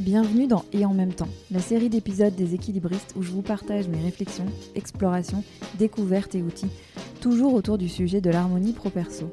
Bienvenue 0.00 0.46
dans 0.46 0.64
Et 0.72 0.84
en 0.84 0.94
même 0.94 1.12
temps, 1.12 1.26
la 1.50 1.58
série 1.58 1.88
d'épisodes 1.88 2.34
des 2.36 2.54
équilibristes 2.54 3.14
où 3.16 3.22
je 3.22 3.32
vous 3.32 3.42
partage 3.42 3.88
mes 3.88 4.00
réflexions, 4.00 4.46
explorations, 4.76 5.42
découvertes 5.76 6.36
et 6.36 6.42
outils, 6.42 6.70
toujours 7.20 7.52
autour 7.54 7.78
du 7.78 7.88
sujet 7.88 8.20
de 8.20 8.30
l'harmonie 8.30 8.72
pro-perso. 8.72 9.28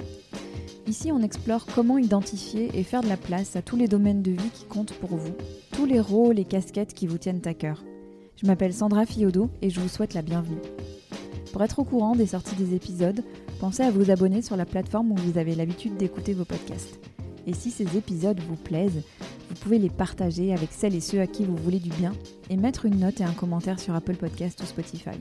Ici, 0.87 1.11
on 1.11 1.21
explore 1.21 1.67
comment 1.67 1.99
identifier 1.99 2.71
et 2.73 2.81
faire 2.81 3.01
de 3.01 3.07
la 3.07 3.15
place 3.15 3.55
à 3.55 3.61
tous 3.61 3.75
les 3.75 3.87
domaines 3.87 4.23
de 4.23 4.31
vie 4.31 4.49
qui 4.55 4.65
comptent 4.65 4.93
pour 4.93 5.15
vous, 5.15 5.35
tous 5.71 5.85
les 5.85 5.99
rôles 5.99 6.39
et 6.39 6.45
casquettes 6.45 6.95
qui 6.95 7.05
vous 7.05 7.19
tiennent 7.19 7.41
à 7.45 7.53
cœur. 7.53 7.83
Je 8.35 8.47
m'appelle 8.47 8.73
Sandra 8.73 9.05
Fiodo 9.05 9.51
et 9.61 9.69
je 9.69 9.79
vous 9.79 9.87
souhaite 9.87 10.15
la 10.15 10.23
bienvenue. 10.23 10.61
Pour 11.53 11.61
être 11.61 11.77
au 11.77 11.83
courant 11.83 12.15
des 12.15 12.25
sorties 12.25 12.55
des 12.55 12.73
épisodes, 12.73 13.23
pensez 13.59 13.83
à 13.83 13.91
vous 13.91 14.09
abonner 14.09 14.41
sur 14.41 14.57
la 14.57 14.65
plateforme 14.65 15.11
où 15.11 15.15
vous 15.15 15.37
avez 15.37 15.53
l'habitude 15.53 15.95
d'écouter 15.95 16.33
vos 16.33 16.43
podcasts. 16.43 16.99
Et 17.47 17.53
si 17.53 17.69
ces 17.69 17.95
épisodes 17.95 18.39
vous 18.49 18.55
plaisent, 18.55 19.03
vous 19.55 19.61
pouvez 19.61 19.79
les 19.79 19.89
partager 19.89 20.53
avec 20.53 20.73
celles 20.73 20.93
et 20.95 21.01
ceux 21.01 21.21
à 21.21 21.27
qui 21.27 21.45
vous 21.45 21.55
voulez 21.55 21.79
du 21.79 21.89
bien 21.89 22.11
et 22.49 22.57
mettre 22.57 22.85
une 22.85 22.99
note 22.99 23.21
et 23.21 23.23
un 23.23 23.31
commentaire 23.31 23.79
sur 23.79 23.95
Apple 23.95 24.17
Podcast 24.17 24.59
ou 24.61 24.65
Spotify. 24.65 25.17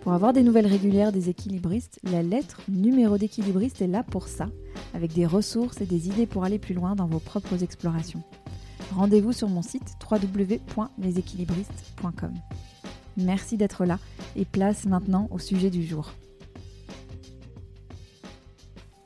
Pour 0.00 0.14
avoir 0.14 0.32
des 0.32 0.42
nouvelles 0.42 0.66
régulières 0.66 1.12
des 1.12 1.28
équilibristes, 1.28 2.00
la 2.04 2.22
lettre 2.22 2.62
numéro 2.68 3.18
d'équilibriste 3.18 3.82
est 3.82 3.86
là 3.86 4.02
pour 4.02 4.28
ça, 4.28 4.48
avec 4.94 5.12
des 5.12 5.26
ressources 5.26 5.82
et 5.82 5.86
des 5.86 6.08
idées 6.08 6.24
pour 6.26 6.44
aller 6.44 6.58
plus 6.58 6.72
loin 6.74 6.94
dans 6.94 7.06
vos 7.06 7.18
propres 7.18 7.62
explorations. 7.62 8.22
Rendez-vous 8.94 9.34
sur 9.34 9.50
mon 9.50 9.60
site 9.60 9.92
www.leséquilibristes.com. 10.10 12.32
Merci 13.18 13.58
d'être 13.58 13.84
là 13.84 13.98
et 14.36 14.46
place 14.46 14.86
maintenant 14.86 15.28
au 15.30 15.38
sujet 15.38 15.68
du 15.68 15.84
jour. 15.84 16.12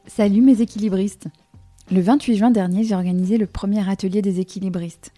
Salut 0.06 0.42
mes 0.42 0.60
équilibristes 0.60 1.26
Le 1.92 2.00
28 2.00 2.36
juin 2.36 2.50
dernier, 2.52 2.84
j'ai 2.84 2.94
organisé 2.94 3.36
le 3.36 3.48
premier 3.48 3.88
atelier 3.90 4.22
des 4.22 4.38
équilibristes. 4.38 5.12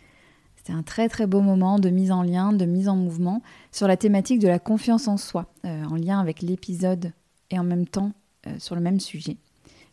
C'était 0.57 0.73
un 0.73 0.83
très 0.83 1.11
très 1.11 1.27
beau 1.27 1.43
moment 1.43 1.79
de 1.79 1.91
mise 1.91 2.11
en 2.11 2.23
lien, 2.23 2.55
de 2.55 2.65
mise 2.65 2.89
en 2.89 2.97
mouvement 2.97 3.43
sur 3.73 3.87
la 3.87 3.99
thématique 3.99 4.39
de 4.39 4.49
la 4.49 4.59
confiance 4.59 5.07
en 5.07 5.19
soi, 5.19 5.53
euh, 5.67 5.85
en 5.85 5.97
lien 5.97 6.19
avec 6.19 6.41
l'épisode 6.41 7.13
et 7.51 7.59
en 7.59 7.63
même 7.63 7.87
temps 7.87 8.13
euh, 8.47 8.59
sur 8.59 8.75
le 8.75 8.81
même 8.81 9.01
sujet. 9.01 9.37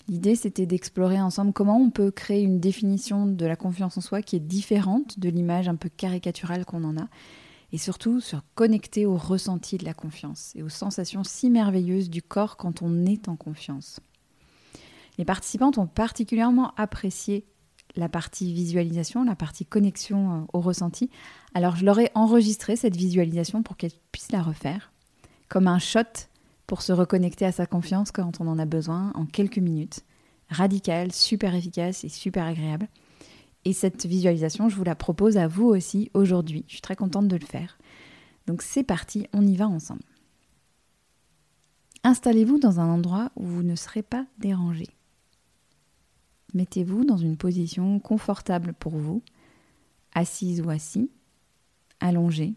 L'idée, 0.07 0.35
c'était 0.35 0.65
d'explorer 0.65 1.19
ensemble 1.19 1.51
comment 1.51 1.77
on 1.77 1.89
peut 1.89 2.11
créer 2.11 2.43
une 2.43 2.61
définition 2.61 3.25
de 3.25 3.45
la 3.45 3.57
confiance 3.57 3.97
en 3.97 4.01
soi 4.01 4.21
qui 4.21 4.37
est 4.37 4.39
différente 4.39 5.19
de 5.19 5.27
l'image 5.27 5.67
un 5.67 5.75
peu 5.75 5.89
caricaturale 5.89 6.63
qu'on 6.63 6.85
en 6.85 6.95
a, 6.95 7.09
et 7.73 7.77
surtout 7.77 8.21
sur 8.21 8.41
connecter 8.55 9.05
au 9.05 9.17
ressenti 9.17 9.77
de 9.77 9.83
la 9.83 9.93
confiance 9.93 10.53
et 10.55 10.63
aux 10.63 10.69
sensations 10.69 11.25
si 11.25 11.49
merveilleuses 11.49 12.09
du 12.09 12.21
corps 12.21 12.55
quand 12.55 12.81
on 12.81 13.05
est 13.05 13.27
en 13.27 13.35
confiance. 13.35 13.99
Les 15.19 15.25
participantes 15.25 15.77
ont 15.77 15.85
particulièrement 15.85 16.73
apprécié 16.77 17.45
la 17.97 18.07
partie 18.07 18.53
visualisation, 18.53 19.25
la 19.25 19.35
partie 19.35 19.65
connexion 19.65 20.31
euh, 20.31 20.45
au 20.53 20.61
ressenti. 20.61 21.09
Alors 21.53 21.75
je 21.75 21.83
leur 21.83 21.99
ai 21.99 22.09
enregistré 22.15 22.77
cette 22.77 22.95
visualisation 22.95 23.61
pour 23.61 23.75
qu'elles 23.75 23.91
puissent 24.13 24.31
la 24.31 24.41
refaire, 24.41 24.93
comme 25.49 25.67
un 25.67 25.77
shot 25.77 25.99
pour 26.67 26.81
se 26.81 26.93
reconnecter 26.93 27.45
à 27.45 27.51
sa 27.51 27.65
confiance 27.65 28.11
quand 28.13 28.39
on 28.39 28.47
en 28.47 28.57
a 28.59 28.65
besoin 28.65 29.11
en 29.13 29.25
quelques 29.25 29.57
minutes. 29.57 30.05
Radical, 30.47 31.11
super 31.11 31.53
efficace 31.53 32.05
et 32.05 32.09
super 32.09 32.45
agréable. 32.45 32.87
Et 33.65 33.73
cette 33.73 34.05
visualisation, 34.05 34.69
je 34.69 34.77
vous 34.77 34.85
la 34.85 34.95
propose 34.95 35.35
à 35.35 35.49
vous 35.49 35.65
aussi 35.65 36.09
aujourd'hui. 36.13 36.63
Je 36.67 36.75
suis 36.75 36.81
très 36.81 36.95
contente 36.95 37.27
de 37.27 37.35
le 37.35 37.45
faire. 37.45 37.77
Donc 38.47 38.61
c'est 38.61 38.83
parti, 38.83 39.27
on 39.33 39.45
y 39.45 39.57
va 39.57 39.67
ensemble. 39.67 40.01
Installez-vous 42.05 42.57
dans 42.57 42.79
un 42.79 42.87
endroit 42.87 43.31
où 43.35 43.45
vous 43.45 43.63
ne 43.63 43.75
serez 43.75 44.01
pas 44.01 44.25
dérangé. 44.37 44.87
Mettez-vous 46.53 47.05
dans 47.05 47.17
une 47.17 47.37
position 47.37 47.99
confortable 47.99 48.73
pour 48.73 48.97
vous, 48.97 49.21
assise 50.13 50.61
ou 50.61 50.69
assis, 50.69 51.09
allongé, 51.99 52.55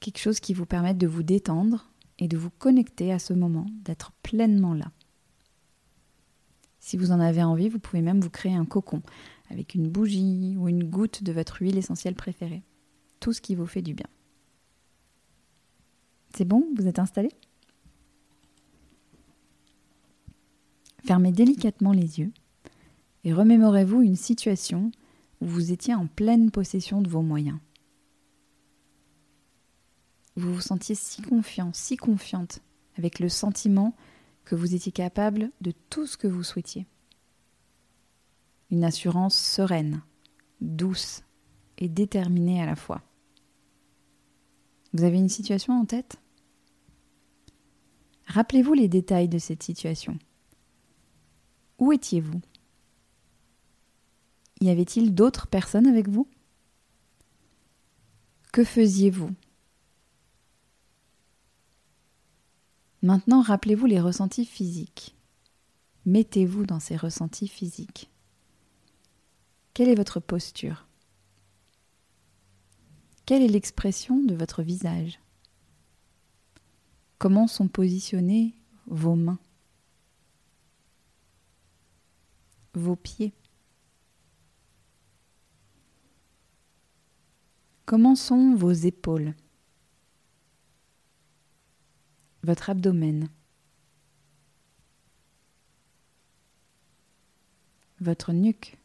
quelque 0.00 0.18
chose 0.18 0.40
qui 0.40 0.52
vous 0.52 0.66
permette 0.66 0.98
de 0.98 1.06
vous 1.06 1.22
détendre 1.22 1.90
et 2.18 2.28
de 2.28 2.36
vous 2.36 2.50
connecter 2.50 3.12
à 3.12 3.18
ce 3.18 3.32
moment, 3.32 3.66
d'être 3.84 4.12
pleinement 4.22 4.74
là. 4.74 4.92
Si 6.80 6.96
vous 6.96 7.12
en 7.12 7.20
avez 7.20 7.42
envie, 7.42 7.68
vous 7.68 7.78
pouvez 7.78 8.02
même 8.02 8.20
vous 8.20 8.30
créer 8.30 8.54
un 8.54 8.64
cocon 8.64 9.02
avec 9.50 9.74
une 9.74 9.88
bougie 9.88 10.56
ou 10.58 10.68
une 10.68 10.84
goutte 10.84 11.22
de 11.22 11.32
votre 11.32 11.62
huile 11.62 11.78
essentielle 11.78 12.14
préférée. 12.14 12.62
Tout 13.20 13.32
ce 13.32 13.40
qui 13.40 13.54
vous 13.54 13.66
fait 13.66 13.82
du 13.82 13.94
bien. 13.94 14.06
C'est 16.34 16.44
bon? 16.44 16.66
Vous 16.76 16.86
êtes 16.86 16.98
installé? 16.98 17.30
Fermez 21.04 21.32
délicatement 21.32 21.92
les 21.92 22.18
yeux 22.18 22.32
et 23.24 23.32
remémorez-vous 23.32 24.02
une 24.02 24.16
situation 24.16 24.90
où 25.40 25.46
vous 25.46 25.72
étiez 25.72 25.94
en 25.94 26.06
pleine 26.06 26.50
possession 26.50 27.02
de 27.02 27.08
vos 27.08 27.22
moyens. 27.22 27.58
Vous 30.36 30.54
vous 30.54 30.60
sentiez 30.60 30.94
si 30.94 31.22
confiant, 31.22 31.72
si 31.72 31.96
confiante, 31.96 32.60
avec 32.96 33.18
le 33.18 33.28
sentiment 33.28 33.94
que 34.44 34.54
vous 34.54 34.74
étiez 34.74 34.92
capable 34.92 35.50
de 35.60 35.72
tout 35.90 36.06
ce 36.06 36.16
que 36.16 36.26
vous 36.26 36.42
souhaitiez. 36.42 36.86
Une 38.70 38.84
assurance 38.84 39.36
sereine, 39.36 40.02
douce 40.60 41.22
et 41.78 41.88
déterminée 41.88 42.62
à 42.62 42.66
la 42.66 42.76
fois. 42.76 43.02
Vous 44.94 45.04
avez 45.04 45.18
une 45.18 45.28
situation 45.28 45.78
en 45.78 45.84
tête? 45.84 46.16
Rappelez-vous 48.26 48.74
les 48.74 48.88
détails 48.88 49.28
de 49.28 49.38
cette 49.38 49.62
situation. 49.62 50.18
Où 51.78 51.92
étiez-vous? 51.92 52.40
Y 54.62 54.70
avait-il 54.70 55.14
d'autres 55.14 55.46
personnes 55.46 55.86
avec 55.86 56.08
vous? 56.08 56.28
Que 58.52 58.64
faisiez-vous? 58.64 59.30
Maintenant, 63.02 63.42
rappelez-vous 63.42 63.86
les 63.86 64.00
ressentis 64.00 64.44
physiques. 64.44 65.16
Mettez-vous 66.06 66.66
dans 66.66 66.78
ces 66.78 66.96
ressentis 66.96 67.48
physiques. 67.48 68.10
Quelle 69.74 69.88
est 69.88 69.96
votre 69.96 70.20
posture? 70.20 70.86
Quelle 73.26 73.42
est 73.42 73.48
l'expression 73.48 74.22
de 74.22 74.34
votre 74.34 74.62
visage? 74.62 75.18
Comment 77.18 77.46
sont 77.46 77.68
positionnées 77.68 78.54
vos 78.86 79.14
mains? 79.14 79.38
Vos 82.74 82.96
pieds? 82.96 83.32
Comment 87.92 88.14
sont 88.14 88.54
vos 88.54 88.72
épaules? 88.72 89.34
Votre 92.42 92.70
abdomen. 92.70 93.28
Votre 98.00 98.32
nuque. 98.32 98.78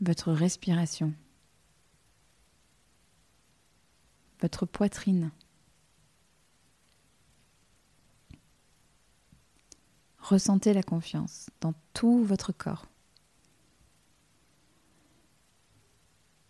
Votre 0.00 0.30
respiration. 0.30 1.12
Votre 4.40 4.66
poitrine. 4.66 5.32
Ressentez 10.20 10.74
la 10.74 10.84
confiance 10.84 11.50
dans 11.60 11.74
tout 11.92 12.22
votre 12.22 12.52
corps. 12.52 12.86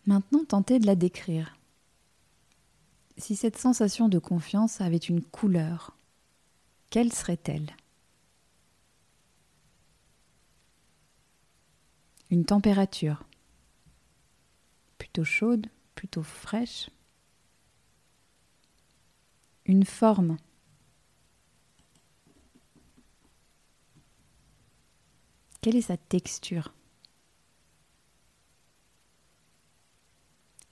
Maintenant, 0.09 0.43
tentez 0.47 0.79
de 0.79 0.87
la 0.87 0.95
décrire. 0.95 1.59
Si 3.19 3.37
cette 3.37 3.59
sensation 3.59 4.09
de 4.09 4.19
confiance 4.19 4.81
avait 4.81 4.97
une 4.97 5.21
couleur, 5.21 5.99
quelle 6.89 7.13
serait-elle? 7.13 7.77
Une 12.31 12.47
température. 12.47 13.23
Plutôt 14.97 15.25
chaude, 15.25 15.67
plutôt 15.94 16.23
fraîche. 16.23 16.88
Une 19.67 19.85
forme. 19.85 20.38
Quelle 25.61 25.77
est 25.77 25.82
sa 25.82 25.99
texture? 25.99 26.73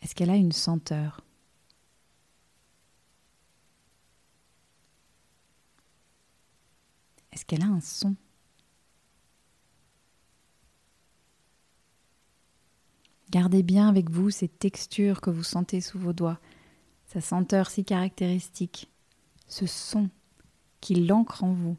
Est-ce 0.06 0.14
qu'elle 0.14 0.30
a 0.30 0.36
une 0.36 0.52
senteur? 0.52 1.20
Est-ce 7.32 7.44
qu'elle 7.44 7.64
a 7.64 7.66
un 7.66 7.80
son? 7.80 8.14
Gardez 13.30 13.64
bien 13.64 13.88
avec 13.88 14.08
vous 14.08 14.30
ces 14.30 14.46
textures 14.46 15.20
que 15.20 15.30
vous 15.30 15.42
sentez 15.42 15.80
sous 15.80 15.98
vos 15.98 16.12
doigts, 16.12 16.38
sa 17.06 17.20
senteur 17.20 17.68
si 17.68 17.84
caractéristique, 17.84 18.88
ce 19.48 19.66
son 19.66 20.08
qui 20.80 20.94
l'ancre 20.94 21.42
en 21.42 21.52
vous. 21.52 21.76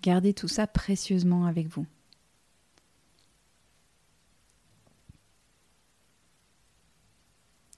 Gardez 0.00 0.32
tout 0.32 0.48
ça 0.48 0.66
précieusement 0.66 1.44
avec 1.44 1.66
vous. 1.66 1.84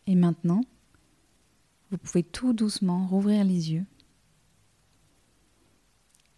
Et 0.06 0.14
maintenant, 0.14 0.62
vous 1.90 1.98
pouvez 1.98 2.22
tout 2.22 2.52
doucement 2.52 3.06
rouvrir 3.06 3.44
les 3.44 3.72
yeux, 3.72 3.86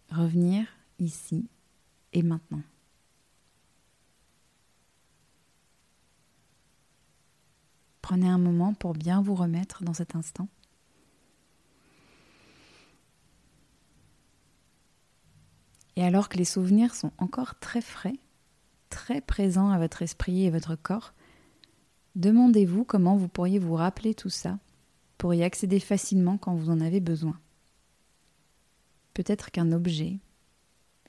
revenir 0.09 0.67
ici 0.99 1.49
et 2.13 2.23
maintenant. 2.23 2.61
Prenez 8.01 8.29
un 8.29 8.37
moment 8.37 8.73
pour 8.73 8.93
bien 8.93 9.21
vous 9.21 9.35
remettre 9.35 9.83
dans 9.83 9.93
cet 9.93 10.15
instant. 10.15 10.47
Et 15.97 16.03
alors 16.05 16.29
que 16.29 16.37
les 16.37 16.45
souvenirs 16.45 16.95
sont 16.95 17.11
encore 17.17 17.59
très 17.59 17.81
frais, 17.81 18.17
très 18.89 19.19
présents 19.19 19.71
à 19.71 19.79
votre 19.79 20.03
esprit 20.03 20.45
et 20.45 20.51
votre 20.51 20.75
corps, 20.75 21.13
demandez-vous 22.17 22.83
comment 22.83 23.15
vous 23.15 23.27
pourriez 23.27 23.59
vous 23.59 23.75
rappeler 23.75 24.13
tout 24.13 24.29
ça 24.29 24.59
pour 25.17 25.33
y 25.33 25.43
accéder 25.43 25.79
facilement 25.79 26.37
quand 26.37 26.55
vous 26.55 26.69
en 26.69 26.81
avez 26.81 26.99
besoin. 26.99 27.39
Peut-être 29.13 29.51
qu'un 29.51 29.71
objet, 29.71 30.19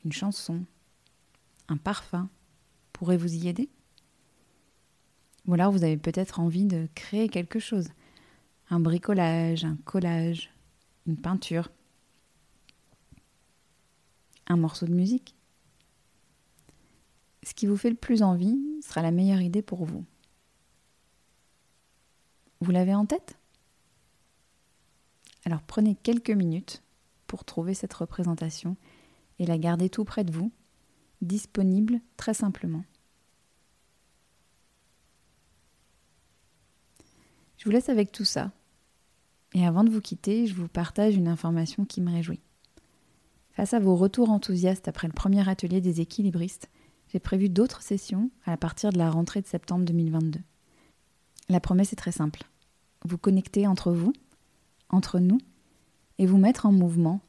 une 0.05 0.13
chanson, 0.13 0.65
un 1.69 1.79
parfum 1.79 2.29
pourrait 2.93 3.17
vous 3.17 3.35
y 3.35 3.49
aider 3.49 3.69
Ou 5.47 5.55
alors 5.55 5.73
vous 5.73 5.85
avez 5.85 5.97
peut-être 5.97 6.41
envie 6.41 6.67
de 6.67 6.89
créer 6.95 7.29
quelque 7.29 7.59
chose, 7.59 7.89
un 8.71 8.81
bricolage, 8.81 9.65
un 9.65 9.77
collage, 9.85 10.51
une 11.07 11.17
peinture, 11.17 11.71
un 14.47 14.57
morceau 14.57 14.87
de 14.87 14.95
musique. 14.95 15.35
Ce 17.43 17.55
qui 17.55 17.67
vous 17.67 17.79
fait 17.79 17.91
le 17.91 17.97
plus 17.97 18.23
envie 18.23 18.59
sera 18.83 19.01
la 19.01 19.11
meilleure 19.11 19.41
idée 19.41 19.63
pour 19.63 19.87
vous. 19.87 20.05
Vous 22.61 22.71
l'avez 22.71 22.95
en 22.95 23.07
tête? 23.07 23.37
Alors 25.45 25.63
prenez 25.63 25.95
quelques 25.95 26.31
minutes 26.31 26.83
pour 27.27 27.45
trouver 27.45 27.75
cette 27.75 27.95
représentation 27.95 28.77
et 29.39 29.47
la 29.47 29.59
garder 29.59 29.89
tout 29.89 30.05
près 30.05 30.25
de 30.25 30.33
vous, 30.33 30.51
disponible 31.23 32.01
très 32.17 32.35
simplement. 32.35 32.85
Je 37.59 37.65
vous 37.65 37.71
laisse 37.71 37.89
avec 37.89 38.13
tout 38.13 38.25
ça. 38.25 38.53
Et 39.55 39.67
avant 39.67 39.85
de 39.85 39.91
vous 39.91 40.01
quitter, 40.01 40.47
je 40.47 40.55
vous 40.55 40.69
partage 40.69 41.17
une 41.17 41.29
information 41.29 41.85
qui 41.85 42.01
me 42.01 42.13
réjouit. 42.13 42.41
Face 43.53 43.75
à 43.75 43.81
vos 43.81 43.97
retours 43.97 44.31
enthousiastes 44.31 44.87
après 44.89 45.09
le 45.09 45.13
premier 45.13 45.49
atelier 45.49 45.81
des 45.81 46.01
équilibristes, 46.01 46.69
j'ai 47.09 47.19
prévu 47.19 47.49
d'autres 47.49 47.83
sessions 47.83 48.31
à 48.45 48.57
partir 48.57 48.93
de 48.93 48.99
la 48.99 49.11
rentrée 49.11 49.41
de 49.41 49.47
septembre 49.47 49.85
2022. 49.85 50.41
La 51.49 51.61
promesse 51.61 51.93
est 51.93 51.97
très 51.97 52.13
simple. 52.13 52.43
Vous 53.05 53.17
connecter 53.17 53.67
entre 53.67 53.91
vous, 53.91 54.13
entre 54.91 55.19
nous, 55.19 55.39
et 56.19 56.27
vous 56.27 56.39
mettre 56.39 56.67
en 56.67 56.73
mouvement 56.73 57.21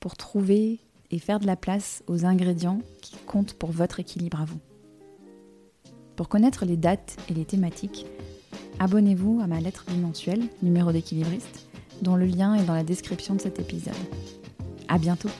pour 0.00 0.16
trouver 0.16 0.80
et 1.10 1.18
faire 1.18 1.40
de 1.40 1.46
la 1.46 1.56
place 1.56 2.02
aux 2.08 2.24
ingrédients 2.24 2.80
qui 3.02 3.16
comptent 3.26 3.54
pour 3.54 3.70
votre 3.70 4.00
équilibre 4.00 4.40
à 4.40 4.44
vous. 4.44 4.60
Pour 6.16 6.28
connaître 6.28 6.64
les 6.64 6.76
dates 6.76 7.16
et 7.28 7.34
les 7.34 7.44
thématiques, 7.44 8.06
abonnez-vous 8.78 9.40
à 9.42 9.46
ma 9.46 9.60
lettre 9.60 9.84
bimensuelle, 9.88 10.48
numéro 10.62 10.92
d'équilibriste, 10.92 11.66
dont 12.02 12.16
le 12.16 12.26
lien 12.26 12.54
est 12.54 12.64
dans 12.64 12.74
la 12.74 12.84
description 12.84 13.34
de 13.34 13.40
cet 13.40 13.60
épisode. 13.60 13.94
À 14.88 14.98
bientôt! 14.98 15.30